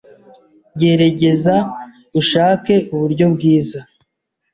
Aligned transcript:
”,geregeza 0.81 1.55
ushake 2.19 2.73
uburyo 2.93 3.25
bwiza 3.33 3.79